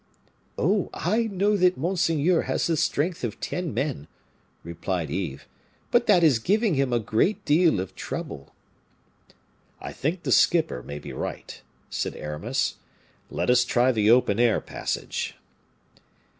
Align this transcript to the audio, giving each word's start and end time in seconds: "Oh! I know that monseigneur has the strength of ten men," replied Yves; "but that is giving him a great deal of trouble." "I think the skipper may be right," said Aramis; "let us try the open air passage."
"Oh! 0.57 0.89
I 0.95 1.25
know 1.27 1.55
that 1.55 1.77
monseigneur 1.77 2.45
has 2.49 2.65
the 2.65 2.75
strength 2.75 3.23
of 3.23 3.39
ten 3.39 3.71
men," 3.71 4.07
replied 4.63 5.11
Yves; 5.11 5.43
"but 5.91 6.07
that 6.07 6.23
is 6.23 6.39
giving 6.39 6.73
him 6.73 6.91
a 6.91 6.97
great 6.99 7.45
deal 7.45 7.79
of 7.79 7.93
trouble." 7.93 8.55
"I 9.79 9.93
think 9.93 10.23
the 10.23 10.31
skipper 10.31 10.81
may 10.81 10.97
be 10.97 11.13
right," 11.13 11.61
said 11.91 12.15
Aramis; 12.15 12.77
"let 13.29 13.51
us 13.51 13.63
try 13.63 13.91
the 13.91 14.09
open 14.09 14.39
air 14.39 14.59
passage." 14.59 15.35